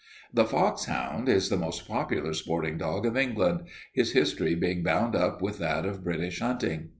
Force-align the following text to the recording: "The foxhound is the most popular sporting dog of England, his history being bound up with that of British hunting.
"The 0.33 0.45
foxhound 0.45 1.29
is 1.29 1.49
the 1.49 1.57
most 1.59 1.87
popular 1.87 2.33
sporting 2.33 2.79
dog 2.79 3.05
of 3.05 3.15
England, 3.15 3.67
his 3.93 4.13
history 4.13 4.55
being 4.55 4.81
bound 4.81 5.15
up 5.15 5.43
with 5.43 5.59
that 5.59 5.85
of 5.85 6.03
British 6.03 6.39
hunting. 6.41 6.89